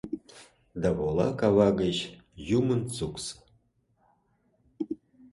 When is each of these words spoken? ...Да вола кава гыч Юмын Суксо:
...Да 0.81 0.89
вола 0.97 1.27
кава 1.39 1.69
гыч 1.81 1.97
Юмын 2.59 2.81
Суксо: 2.95 3.35